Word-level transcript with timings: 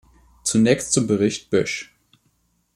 Zunächst 0.43 0.93
zum 0.93 1.05
Bericht 1.05 1.51
Bösch. 1.51 1.93